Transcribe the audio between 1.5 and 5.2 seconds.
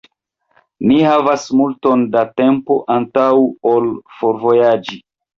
multon da tempo antaŭ la forvojaĝo.